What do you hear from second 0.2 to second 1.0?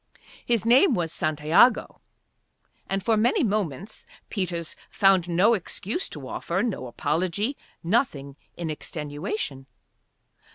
His name